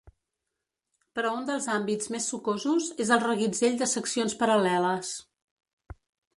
Però 1.19 1.33
un 1.41 1.45
dels 1.49 1.67
àmbits 1.73 2.09
més 2.15 2.31
sucosos 2.33 2.89
és 3.07 3.13
el 3.19 3.23
reguitzell 3.27 3.79
de 3.85 3.91
seccions 3.95 4.39
paral·leles. 4.43 5.15